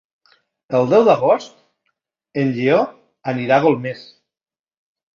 [0.79, 1.61] El deu d'agost
[2.45, 2.83] en Lleó
[3.37, 4.07] anirà a Golmés.